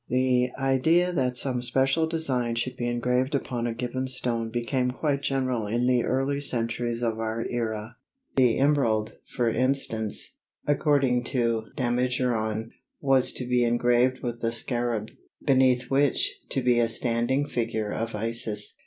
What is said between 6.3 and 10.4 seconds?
centuries of our era. The emerald, for instance,